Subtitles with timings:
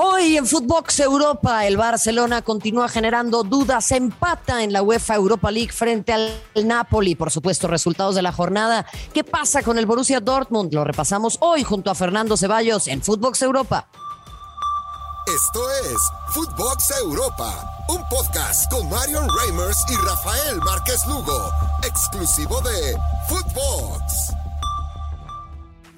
[0.00, 5.72] Hoy en Footbox Europa, el Barcelona continúa generando dudas, empata en la UEFA Europa League
[5.72, 7.16] frente al Napoli.
[7.16, 8.86] Por supuesto, resultados de la jornada.
[9.12, 10.72] ¿Qué pasa con el Borussia Dortmund?
[10.72, 13.88] Lo repasamos hoy junto a Fernando Ceballos en Footbox Europa.
[15.26, 15.96] Esto es
[16.28, 21.50] Footbox Europa, un podcast con Marion Reimers y Rafael Márquez Lugo,
[21.82, 22.96] exclusivo de
[23.28, 24.37] Footbox.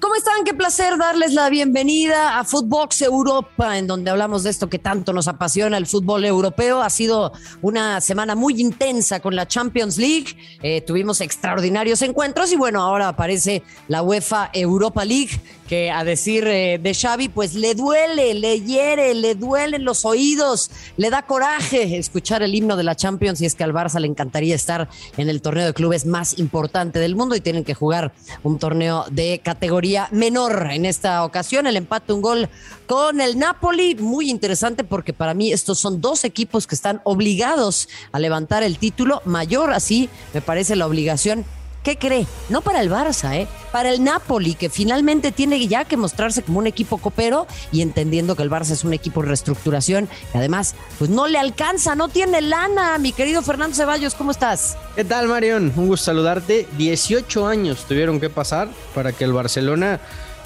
[0.01, 0.43] ¿Cómo están?
[0.45, 5.13] Qué placer darles la bienvenida a Footbox Europa, en donde hablamos de esto que tanto
[5.13, 6.81] nos apasiona, el fútbol europeo.
[6.81, 10.35] Ha sido una semana muy intensa con la Champions League.
[10.63, 16.45] Eh, tuvimos extraordinarios encuentros y bueno, ahora aparece la UEFA Europa League que a decir
[16.47, 21.97] eh, de Xavi, pues le duele, le hiere, le duelen los oídos, le da coraje
[21.97, 25.29] escuchar el himno de la Champions y es que al Barça le encantaría estar en
[25.29, 28.11] el torneo de clubes más importante del mundo y tienen que jugar
[28.43, 30.69] un torneo de categoría menor.
[30.71, 32.49] En esta ocasión el empate un gol
[32.87, 37.89] con el Napoli, muy interesante porque para mí estos son dos equipos que están obligados
[38.11, 41.45] a levantar el título mayor, así me parece la obligación
[41.83, 42.27] ¿Qué cree?
[42.49, 43.47] No para el Barça, ¿eh?
[43.71, 48.35] Para el Napoli, que finalmente tiene ya que mostrarse como un equipo copero y entendiendo
[48.35, 52.07] que el Barça es un equipo en reestructuración y además, pues no le alcanza, no
[52.07, 52.99] tiene lana.
[52.99, 54.77] Mi querido Fernando Ceballos, ¿cómo estás?
[54.95, 55.73] ¿Qué tal, Marion?
[55.75, 56.67] Un gusto saludarte.
[56.77, 59.99] 18 años tuvieron que pasar para que el Barcelona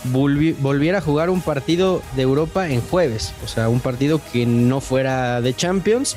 [0.06, 3.34] volviera a jugar un partido de Europa en jueves.
[3.44, 6.16] O sea, un partido que no fuera de Champions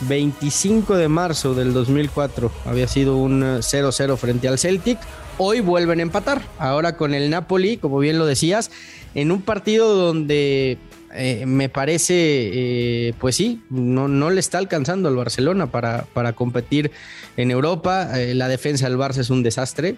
[0.00, 4.98] 25 de marzo del 2004 había sido un 0-0 frente al Celtic.
[5.38, 8.70] Hoy vuelven a empatar, ahora con el Napoli, como bien lo decías,
[9.14, 10.78] en un partido donde
[11.14, 16.32] eh, me parece, eh, pues sí, no, no, le está alcanzando al Barcelona para, para
[16.32, 16.90] competir
[17.36, 18.20] en Europa.
[18.20, 19.96] Eh, la defensa del Barça es un desastre.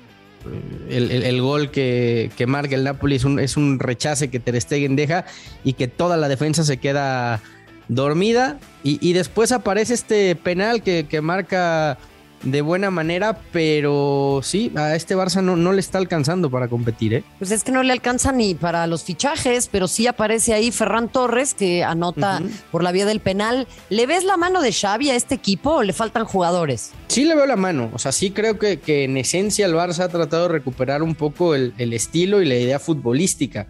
[0.88, 4.94] El, gol que, que, marca el Napoli es un, es un rechace que Ter Stegen
[4.94, 5.24] deja
[5.64, 7.42] y que toda la defensa se queda
[7.88, 8.58] dormida.
[8.82, 11.98] Y, después aparece este penal que, marca
[12.42, 17.14] de buena manera, pero sí, a este Barça no, no, le está alcanzando para competir.
[17.14, 17.24] ¿eh?
[17.38, 21.08] Pues es que no le alcanza ni para los fichajes, pero sí aparece ahí Ferran
[21.08, 22.40] Torres que anota
[22.70, 23.66] por la vía del penal.
[23.88, 26.92] ¿Le ves la mano de Xavi a este equipo o le faltan jugadores?
[27.08, 30.00] Sí le veo la mano, o sea, sí creo que, que en esencia el Barça
[30.00, 33.66] ha tratado de recuperar un poco el, el estilo y la idea futbolística.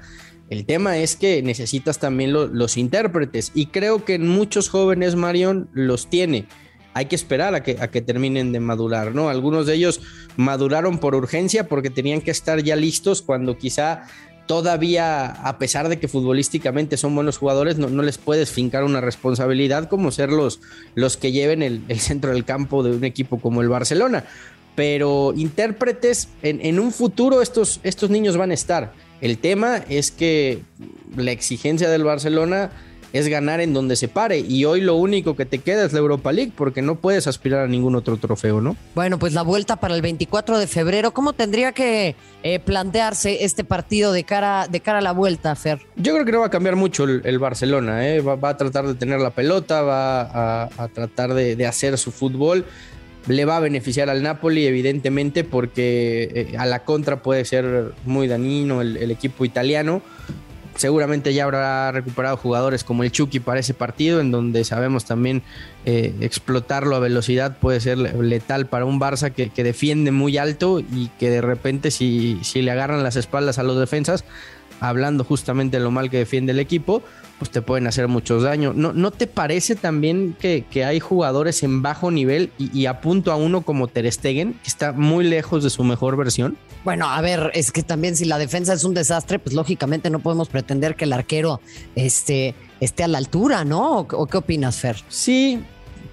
[0.49, 5.69] El tema es que necesitas también los intérpretes y creo que en muchos jóvenes Marion
[5.73, 6.47] los tiene.
[6.95, 9.29] Hay que esperar a que, a que terminen de madurar, ¿no?
[9.29, 10.01] Algunos de ellos
[10.37, 14.05] maduraron por urgencia porque tenían que estar ya listos cuando quizá
[14.47, 19.89] todavía, a pesar de que futbolísticamente son buenos jugadores, no, les puedes fincar una responsabilidad
[19.89, 20.61] como ser los,
[20.95, 24.25] los que lleven el, centro del campo de un equipo como el Barcelona.
[24.77, 30.10] Pero intérpretes, en, en un futuro estos, estos niños van a estar el tema es
[30.10, 30.60] que
[31.16, 32.71] la exigencia del Barcelona
[33.12, 36.00] es ganar en donde se pare y hoy lo único que te queda es la
[36.00, 38.77] Europa League porque no puedes aspirar a ningún otro trofeo, ¿no?
[38.94, 43.65] Bueno, pues la vuelta para el 24 de febrero, ¿cómo tendría que eh, plantearse este
[43.65, 45.81] partido de cara, de cara a la vuelta, Fer?
[45.97, 48.21] Yo creo que no va a cambiar mucho el, Barcelona, ¿eh?
[48.21, 52.65] va, a tratar de tener la pelota, va a, tratar de, de hacer su fútbol
[53.27, 58.29] le va a beneficiar al Napoli, evidentemente, porque eh, a la contra puede ser muy
[58.29, 60.03] dañino el, equipo italiano.
[60.77, 65.43] Seguramente ya habrá recuperado jugadores como el Chucky para ese partido, en donde sabemos también
[65.87, 71.09] eh, explotarlo a velocidad puede ser letal para un Barça que, defiende muy alto y
[71.19, 74.25] que de repente si, si le agarran las espaldas a los defensas,
[74.81, 77.03] hablando justamente de lo mal que defiende el equipo,
[77.39, 78.75] pues te pueden hacer muchos daños.
[78.75, 83.63] ¿No, ¿no te parece también que, hay jugadores en bajo nivel y, apunto a uno
[83.63, 86.57] como Ter Stegen, que está muy lejos de su mejor versión?
[86.85, 90.21] Bueno, a ver, es que también si la defensa es un desastre, pues lógicamente no
[90.21, 91.61] podemos pretender que el arquero
[91.95, 94.01] este, esté a la altura, ¿no?
[94.01, 94.97] ¿O, qué opinas, Fer?
[95.09, 95.61] Sí,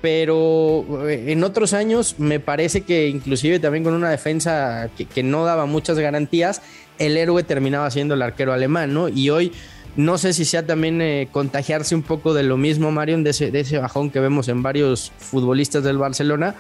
[0.02, 5.24] pero eh, en otros años me parece que inclusive también con una defensa que, que
[5.24, 6.62] no daba muchas garantías,
[7.00, 9.10] el héroe terminaba siendo el arquero alemán, ¿no?
[9.10, 9.52] Y hoy
[9.96, 13.78] no sé si sea también eh, contagiarse un poco de lo mismo, Marion, de ese,
[13.78, 16.56] bajón que vemos en varios futbolistas del Barcelona,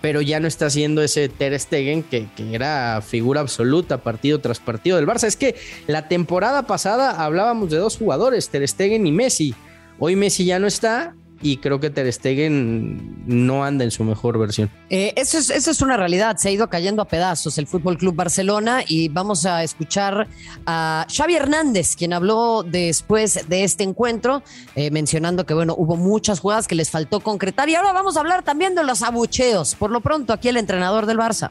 [0.00, 4.60] pero ya no está siendo ese Ter Stegen que, que, era figura absoluta partido tras
[4.60, 5.24] partido del Barça.
[5.24, 5.56] Es que
[5.86, 9.54] la temporada pasada hablábamos de dos jugadores, Ter Stegen y Messi.
[9.98, 14.38] Hoy Messi ya no está y creo que Ter Stegen no anda en su mejor
[14.38, 14.70] versión.
[14.90, 17.98] Eh, eso, es, eso es una realidad, se ha ido cayendo a pedazos el Fútbol
[17.98, 20.28] Club Barcelona y vamos a escuchar
[20.66, 24.42] a Xavi Hernández, quien habló después de este encuentro,
[24.74, 28.20] eh, mencionando que bueno, hubo muchas jugadas que les faltó concretar y ahora vamos a
[28.20, 29.74] hablar también de los abucheos.
[29.74, 31.50] Por lo pronto, aquí el entrenador del Barça.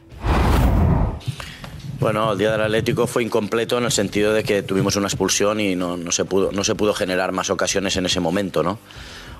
[1.98, 5.60] Bueno, el día del Atlético fue incompleto en el sentido de que tuvimos una expulsión
[5.60, 8.78] y no, no, se, pudo, no se pudo generar más ocasiones en ese momento, ¿no?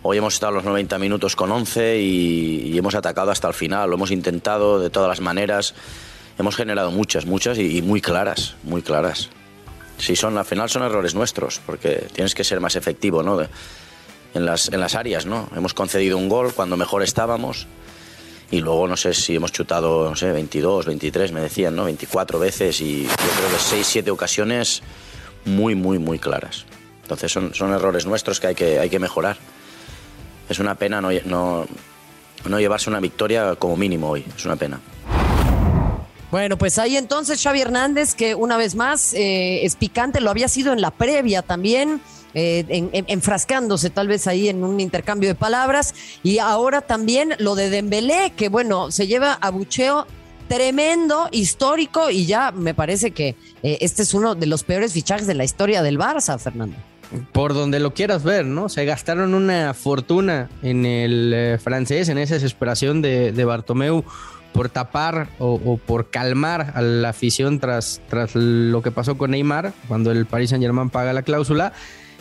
[0.03, 3.91] Hoy hemos estado los 90 minutos con 11 y, y hemos atacado hasta el final,
[3.91, 5.75] lo hemos intentado de todas las maneras,
[6.39, 9.31] hemos generado muchas, muchas y, y muy claras, muy claras.
[9.99, 13.37] Sí, son, al final son errores nuestros, porque tienes que ser más efectivo, ¿no?
[13.37, 13.49] De,
[14.35, 15.49] en las, en las áreas, ¿no?
[15.57, 17.67] Hemos concedido un gol cuando mejor estábamos
[18.51, 21.85] y luego no sé si hemos chutado, no sé, 22, 23, me decían, ¿no?
[21.85, 24.83] 24 veces y yo creo que 6, 7 ocasiones
[25.47, 26.67] muy, muy, muy claras.
[27.03, 29.39] Entonces son, son errores nuestros que hay, que hay que mejorar.
[30.49, 31.67] Es una pena no, no,
[32.49, 34.81] no llevarse una victoria como mínimo hoy, es una pena.
[36.31, 40.49] Bueno, pues ahí entonces Xavi Hernández, que una vez más eh, es picante, lo había
[40.49, 42.01] sido en la previa también,
[42.35, 45.95] eh, en, en, enfrascándose tal vez ahí en un intercambio de palabras.
[46.23, 50.07] Y ahora también lo de Dembélé, que bueno, se lleva a bucheo
[50.49, 55.27] tremendo, histórico, y ya me parece que eh, este es uno de los peores fichajes
[55.27, 56.77] de la historia del Barça, Fernando.
[57.33, 58.69] Por donde lo quieras ver, ¿no?
[58.69, 64.05] Se gastaron una fortuna en el eh, francés, en esa desesperación de, de Bartomeu
[64.53, 69.33] por tapar o, o, por calmar a la afición tras, tras lo que pasó con
[69.33, 71.75] Neymar, cuando el Paris Saint Germain paga la cláusula.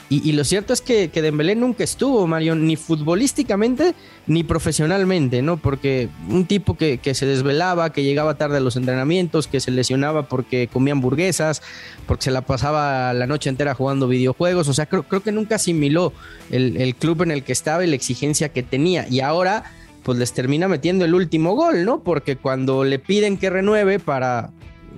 [0.08, 3.96] Y, y, lo cierto es que, que Dembélé nunca estuvo, Mario, ni futbolísticamente
[4.28, 5.58] ni profesionalmente, ¿no?
[5.58, 9.72] Porque un tipo que, que, se desvelaba, que llegaba tarde a los entrenamientos, que se
[9.72, 11.64] lesionaba porque comía hamburguesas,
[12.06, 15.56] porque se la pasaba la noche entera jugando videojuegos, o sea, creo, creo que nunca
[15.56, 16.14] asimiló
[16.52, 19.08] el, el club en el que estaba y la exigencia que tenía.
[19.10, 19.64] Y ahora
[20.04, 22.02] pues les termina metiendo el último gol, ¿no?
[22.02, 24.52] Porque cuando le piden que renueve para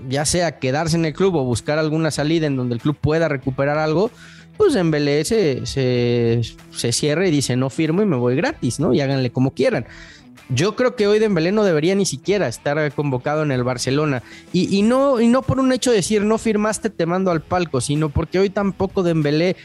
[0.10, 3.28] ya sea quedarse en el club o buscar alguna salida en donde el club pueda
[3.28, 4.12] recuperar algo,
[4.58, 8.80] pues en Belé se, se, se cierra y dice no firmo y me voy gratis,
[8.80, 8.94] ¿no?
[8.94, 9.86] Y háganle como quieran.
[10.50, 14.24] Yo creo que hoy Dembélé no debería ni siquiera estar convocado en el Barcelona.
[14.54, 17.42] Y, y, no, y no por un hecho de decir no firmaste, te mando al
[17.42, 19.58] palco, sino porque hoy tampoco Dembélé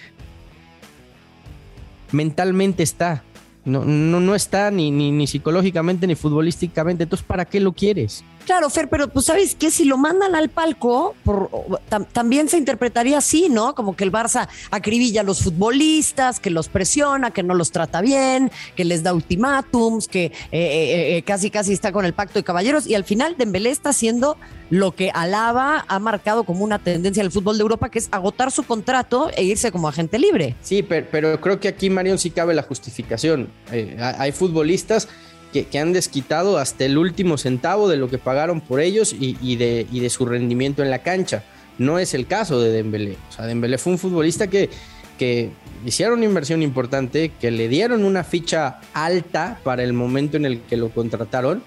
[2.10, 3.22] mentalmente está.
[3.64, 7.04] No, no, no está ni, ni, ni psicológicamente ni futbolísticamente.
[7.04, 8.24] Entonces, ¿para qué lo quieres?
[8.44, 11.50] Claro, Fer, pero pues sabes que si lo mandan al palco, por,
[11.88, 13.74] tam, también se interpretaría así, ¿no?
[13.74, 18.00] Como que el Barça acribilla a los futbolistas, que los presiona, que no los trata
[18.00, 22.38] bien, que les da ultimátums, que eh, eh, eh, casi casi está con el pacto
[22.38, 24.36] de caballeros y al final Dembélé está haciendo
[24.72, 28.08] lo que Alaba ha marcado como una tendencia en el fútbol de Europa, que es
[28.10, 30.56] agotar su contrato e irse como agente libre.
[30.62, 33.50] Sí, pero, pero creo que aquí, Marion, sí cabe la justificación.
[33.70, 35.08] Eh, hay futbolistas
[35.52, 40.10] que, han desquitado hasta el último centavo de lo que pagaron por ellos y, de,
[40.10, 41.44] su rendimiento en la cancha.
[41.78, 43.16] No es el caso de Dembélé.
[43.28, 44.70] O sea, Dembélé fue un futbolista que
[45.84, 50.60] hicieron una inversión importante, que le dieron una ficha alta para el momento en el
[50.62, 51.62] que lo contrataron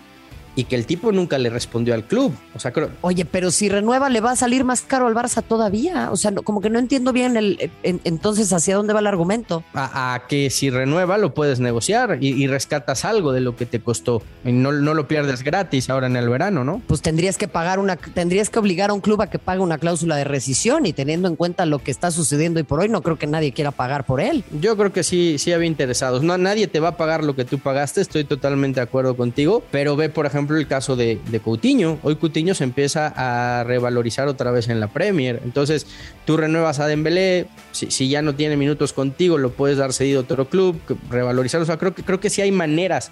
[0.55, 2.33] y que el tipo nunca le respondió al club.
[2.53, 2.89] O sea, creo...
[3.01, 6.09] Oye, pero si renueva le va a salir más caro al Barça todavía.
[6.11, 9.07] O sea, no, como que no entiendo bien el, en, entonces hacia dónde va el
[9.07, 9.63] argumento.
[9.73, 13.65] A, a que si renueva lo puedes negociar y, y, rescatas algo de lo que
[13.65, 14.21] te costó.
[14.43, 16.81] Y no, no lo pierdes gratis ahora en el verano, ¿no?
[16.87, 19.77] Pues tendrías que pagar una, tendrías que obligar a un club a que pague una
[19.77, 23.01] cláusula de rescisión y teniendo en cuenta lo que está sucediendo hoy por hoy, no
[23.01, 24.43] creo que nadie quiera pagar por él.
[24.61, 26.23] Yo creo que sí, sí había interesados.
[26.23, 29.63] No, nadie te va a pagar lo que tú pagaste, estoy totalmente de acuerdo contigo,
[29.71, 31.99] pero ve, por ejemplo, el caso de, de, Coutinho.
[32.03, 35.41] Hoy Coutinho se empieza a revalorizar otra vez en la Premier.
[35.43, 35.87] Entonces,
[36.25, 40.19] tú renuevas a Dembélé, si, si ya no tiene minutos contigo, lo puedes dar cedido
[40.19, 41.61] a otro club, revalorizar.
[41.61, 43.11] O sea, creo que, creo que sí hay maneras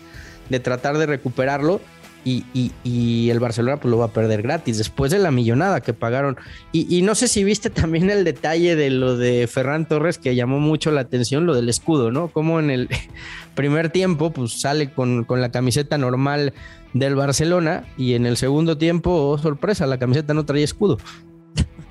[0.50, 1.82] de tratar de recuperarlo.
[2.26, 5.82] Y, y, y, el Barcelona pues lo va a perder gratis después de la millonada
[5.82, 6.38] que pagaron.
[6.72, 10.36] Y, y, no sé si viste también el detalle de lo de Ferran Torres que
[10.36, 12.30] llamó mucho la atención, lo del escudo, ¿no?
[12.30, 12.90] Como en el
[13.56, 16.54] primer tiempo pues sale con, con la camiseta normal
[16.94, 20.98] del Barcelona y en el segundo tiempo, oh, sorpresa, la camiseta no traía escudo.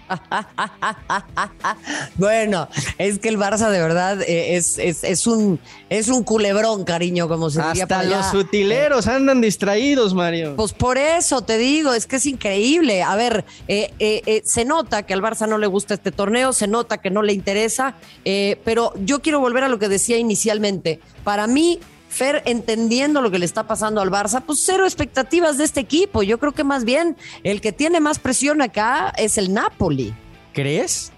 [2.16, 2.68] bueno,
[2.98, 7.28] es que el Barça de verdad eh, es, es, es, un, es un culebrón, cariño,
[7.28, 7.84] como se diría.
[7.84, 10.56] Hasta los utileros andan distraídos, Mario.
[10.56, 13.02] Pues por eso te digo, es que es increíble.
[13.02, 16.52] A ver, eh, eh, eh, se nota que al Barça no le gusta este torneo,
[16.52, 17.94] se nota que no le interesa,
[18.24, 21.00] eh, pero yo quiero volver a lo que decía inicialmente.
[21.24, 21.78] Para mí,
[22.12, 26.22] Fer, entendiendo lo que le está pasando al Barça, pues cero expectativas de este equipo.
[26.22, 30.14] Yo creo que más bien el que tiene más presión acá es el Napoli.
[30.52, 31.10] ¿Crees?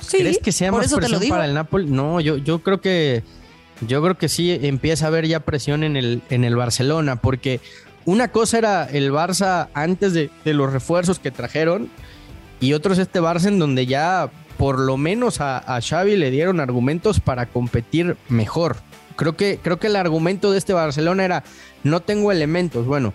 [0.00, 1.88] Sí, ¿Crees que sea más presión para el Napoli?
[1.88, 3.22] No, yo, yo creo que
[3.86, 7.60] yo creo que sí empieza a haber ya presión en el, en el Barcelona, porque
[8.04, 11.88] una cosa era el Barça antes de, de los refuerzos que trajeron,
[12.58, 16.32] y otro es este Barça en donde ya por lo menos a, a Xavi le
[16.32, 18.78] dieron argumentos para competir mejor.
[19.18, 21.42] Creo que, creo que el argumento de este Barcelona era,
[21.82, 22.86] no tengo elementos.
[22.86, 23.14] Bueno,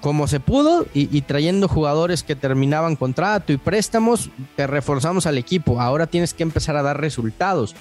[0.00, 5.80] como se pudo y, trayendo jugadores que terminaban contrato y préstamos, te reforzamos al equipo.
[5.80, 7.76] Ahora tienes que empezar a dar resultados.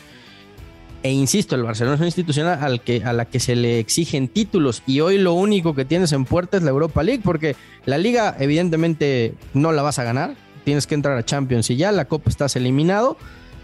[1.01, 4.27] E insisto, el Barcelona es una institución al que, a la que se le exigen
[4.27, 7.97] títulos y hoy lo único que tienes en puerta es la Europa League porque la
[7.97, 12.05] liga evidentemente no la vas a ganar, tienes que entrar a Champions y ya la
[12.05, 13.17] Copa estás eliminado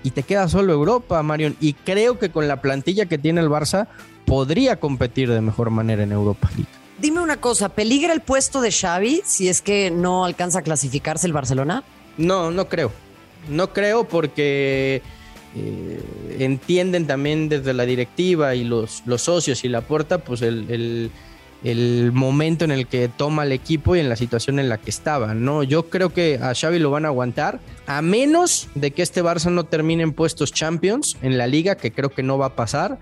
[0.03, 1.55] y te queda solo Europa, Marion.
[1.59, 3.87] Y creo que con la plantilla que tiene el Barça
[4.25, 6.69] podría competir de mejor manera en Europa League.
[6.99, 11.27] Dime una cosa, ¿peligra el puesto de Xavi si es que no alcanza a clasificarse
[11.27, 11.83] el Barcelona?
[12.17, 12.91] No, no creo.
[13.49, 15.01] No creo porque
[15.55, 16.01] eh,
[16.39, 21.11] entienden también desde la directiva y los, los socios y la puerta, pues el, el,
[22.13, 25.33] momento en el que toma el equipo y en la situación en la que estaba,
[25.33, 25.63] ¿no?
[25.63, 29.49] Yo creo que a Xavi lo van a aguantar, a menos de que este Barça
[29.49, 32.99] no termine en puestos champions en la liga, que creo que no va a pasar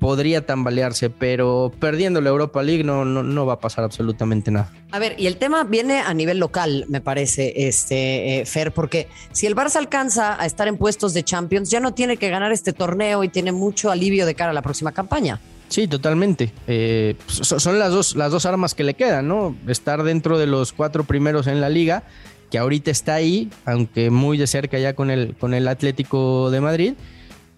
[0.00, 4.72] podría tambalearse, pero perdiendo la Europa League no, no, va a pasar absolutamente nada.
[4.90, 9.06] A ver, y el tema viene a nivel local, me parece, este, eh, Fer, porque
[9.30, 12.50] si el Barça alcanza a estar en puestos de Champions, ya no tiene que ganar
[12.50, 15.38] este torneo y tiene mucho alivio de cara a la próxima campaña.
[15.70, 16.52] Sí, totalmente.
[16.66, 19.56] Eh, son las dos, las dos armas que le quedan, ¿no?
[19.68, 22.02] Estar dentro de los cuatro primeros en la liga,
[22.50, 26.60] que ahorita está ahí, aunque muy de cerca ya con el, con el Atlético de
[26.60, 26.94] Madrid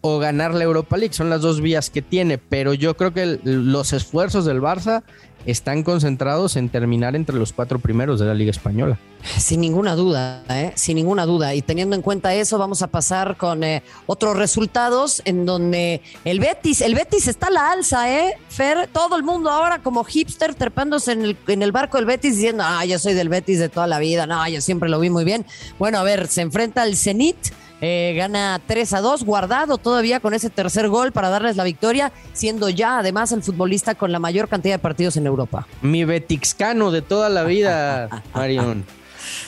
[0.03, 1.15] o ganar la Europa League.
[1.15, 5.03] Son las dos vías que tiene, pero yo creo que los esfuerzos del Barça
[5.47, 8.99] están concentrados en terminar entre los cuatro primeros de la Liga Española.
[9.39, 10.73] Sin ninguna duda, ¿eh?
[10.75, 11.55] sin ninguna duda.
[11.55, 16.41] Y teniendo en cuenta eso, vamos a pasar con eh, otros resultados en donde el
[16.41, 18.35] Betis, el Betis está a la alza, ¿eh?
[18.49, 22.35] Fer, todo el mundo ahora como hipster trepándose en el, en el barco del Betis
[22.35, 25.11] diciendo, ah, yo soy del Betis de toda la vida, no, yo siempre lo vi
[25.11, 25.47] muy bien.
[25.79, 27.37] Bueno, a ver, se enfrenta al Zenit
[27.85, 32.13] eh, gana 3 a 2, guardado todavía con ese tercer gol para darles la victoria,
[32.33, 35.67] siendo ya además el futbolista con la mayor cantidad de partidos en Europa.
[35.83, 38.85] Mi Betixcano de toda la vida, Marion.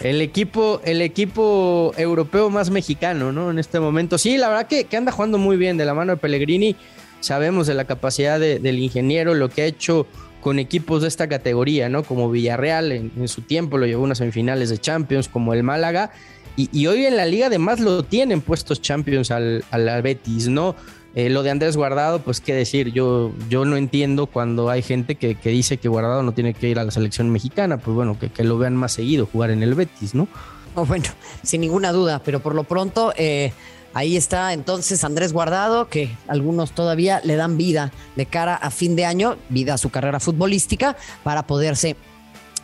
[0.00, 3.52] El equipo, el equipo europeo más mexicano, ¿no?
[3.52, 4.18] En este momento.
[4.18, 6.74] Sí, la verdad que, anda jugando muy bien de la mano de Pellegrini.
[7.20, 10.06] Sabemos de la capacidad del ingeniero, lo que ha hecho
[10.44, 12.02] con equipos de esta categoría, ¿no?
[12.02, 16.10] Como Villarreal en, su tiempo lo llevó a unas semifinales de Champions, como el Málaga,
[16.54, 20.76] y, hoy en la liga además lo tienen puestos Champions al, al Betis, ¿no?
[21.14, 25.14] Eh, lo de Andrés Guardado, pues qué decir, yo, yo no entiendo cuando hay gente
[25.14, 28.44] que, dice que Guardado no tiene que ir a la selección mexicana, pues bueno, que,
[28.44, 30.28] lo vean más seguido jugar en el Betis, ¿no?
[30.74, 31.06] Oh, bueno,
[31.42, 33.52] sin ninguna duda, pero por lo pronto eh,
[33.94, 38.96] ahí está entonces Andrés Guardado, que algunos todavía le dan vida de cara a fin
[38.96, 41.96] de año, vida a su carrera futbolística, para poderse...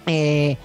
[0.06, 0.56] Eh,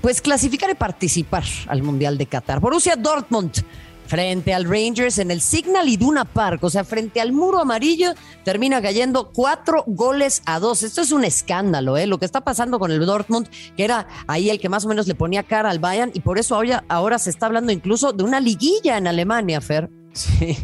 [0.00, 2.60] pues clasificar y participar al Mundial de Qatar.
[2.60, 3.64] Borussia Dortmund
[4.06, 8.80] frente al Rangers en el Signal Iduna Park, o sea, frente al muro amarillo, termina
[8.82, 10.82] cayendo cuatro goles a dos.
[10.82, 12.06] Esto es un escándalo, ¿eh?
[12.06, 15.06] Lo que está pasando con el Dortmund, que era ahí el que más o menos
[15.06, 18.24] le ponía cara al Bayern, y por eso ahora, ahora se está hablando incluso de
[18.24, 19.90] una liguilla en Alemania, Fer.
[20.12, 20.56] Sí.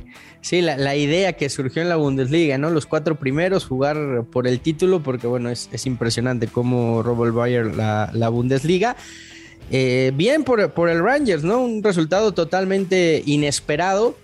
[0.42, 2.70] Sí, la, idea que surgió en la Bundesliga, ¿no?
[2.70, 7.76] Los cuatro primeros, jugar por el título, porque bueno, es, impresionante cómo robó el Bayern
[7.76, 8.96] la, la Bundesliga.
[9.70, 11.62] Eh, bien por, el Rangers, ¿no?
[11.62, 14.16] Un resultado totalmente inesperado,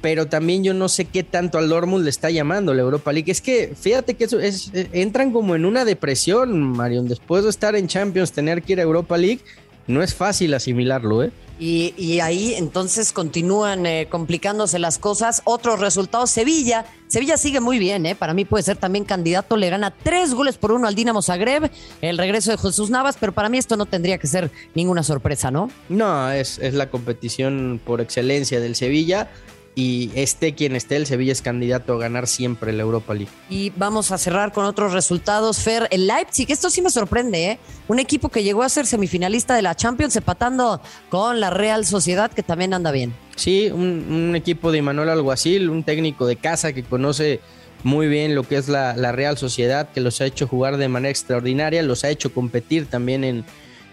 [0.00, 3.30] pero también yo no sé qué tanto al Dortmund le está llamando la Europa League.
[3.30, 7.06] Es que fíjate que eso es, entran como en una depresión, Marion.
[7.06, 9.40] Después de estar en Champions, tener que ir a Europa League,
[9.86, 11.30] no es fácil asimilarlo, ¿eh?
[11.64, 15.42] Y, ahí entonces continúan eh, complicándose las cosas.
[15.44, 16.86] Otros resultados, Sevilla.
[17.06, 18.16] Sevilla sigue muy bien, ¿eh?
[18.16, 19.56] para mí puede ser también candidato.
[19.56, 21.70] Le gana tres goles por uno al Dinamo Zagreb.
[22.00, 25.52] El regreso de Jesús Navas, pero para mí esto no tendría que ser ninguna sorpresa,
[25.52, 25.70] ¿no?
[25.88, 29.30] No, es, es la competición por excelencia del Sevilla
[29.74, 33.30] y esté quien esté, el Sevilla es candidato a ganar siempre la Europa League.
[33.48, 35.88] Y vamos a cerrar con otros resultados, Fer.
[35.90, 37.58] El Leipzig, esto sí me sorprende, ¿eh?
[37.88, 42.30] Un equipo que llegó a ser semifinalista de la Champions, empatando con la Real Sociedad,
[42.30, 43.14] que también anda bien.
[43.36, 47.40] Sí, un, equipo de Manuel Alguacil, un técnico de casa que conoce
[47.82, 50.88] muy bien lo que es la, la, Real Sociedad, que los ha hecho jugar de
[50.88, 53.44] manera extraordinaria, los ha hecho competir también en,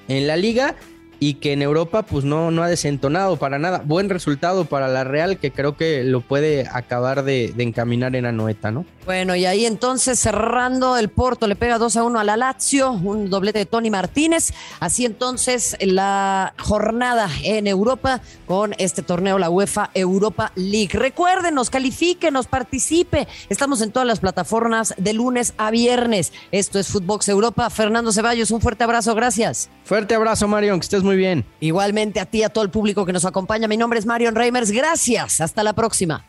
[0.07, 0.75] en la liga
[1.19, 3.81] y que en Europa pues no, no ha desentonado para nada.
[3.85, 8.71] Buen resultado para la Real que creo que lo puede acabar de, encaminar en Anoeta,
[8.71, 8.85] ¿no?
[9.05, 12.91] Bueno, y ahí entonces cerrando el Porto le pega 2 a 1 a la Lazio,
[12.91, 14.53] un doblete de Tony Martínez.
[14.79, 20.91] Así entonces la jornada en Europa con este torneo, la UEFA Europa League.
[20.93, 23.27] Recuerden, nos califique, nos participe.
[23.49, 26.31] Estamos en todas las plataformas de lunes a viernes.
[26.51, 27.69] Esto es Footbox Europa.
[27.69, 29.69] Fernando Ceballos, un fuerte abrazo, gracias.
[29.83, 31.45] Fuerte abrazo, Marion, que estés muy bien.
[31.59, 33.67] Igualmente a ti, a todo el público que nos acompaña.
[33.67, 34.71] Mi nombre es Marion Reimers.
[34.71, 35.41] Gracias.
[35.41, 36.23] Hasta la próxima.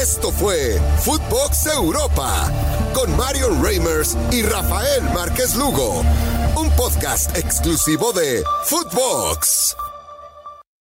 [0.00, 2.52] Esto fue Footbox Europa
[2.92, 6.02] con Marion Reimers y Rafael Márquez Lugo
[6.56, 9.76] un podcast exclusivo de Footbox.